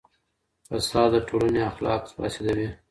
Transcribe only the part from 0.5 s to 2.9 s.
فساد د ټولني اخلاق فاسدوي.